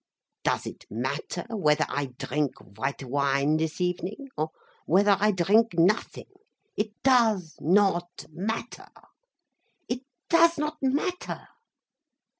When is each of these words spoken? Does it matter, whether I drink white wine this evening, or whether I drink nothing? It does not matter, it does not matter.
Does 0.43 0.65
it 0.65 0.85
matter, 0.89 1.45
whether 1.51 1.85
I 1.87 2.07
drink 2.17 2.55
white 2.59 3.03
wine 3.03 3.57
this 3.57 3.79
evening, 3.79 4.29
or 4.35 4.49
whether 4.87 5.15
I 5.19 5.29
drink 5.29 5.75
nothing? 5.77 6.25
It 6.75 6.89
does 7.03 7.55
not 7.61 8.25
matter, 8.31 8.87
it 9.87 9.99
does 10.27 10.57
not 10.57 10.77
matter. 10.81 11.45